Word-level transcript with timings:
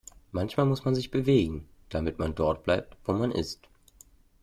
Manchmal 0.31 0.65
muss 0.65 0.83
man 0.83 0.95
sich 0.95 1.11
bewegen, 1.11 1.69
damit 1.89 2.17
man 2.17 2.33
dort 2.33 2.63
bleibt, 2.63 2.97
wo 3.03 3.13
man 3.13 3.29
ist. 3.31 3.69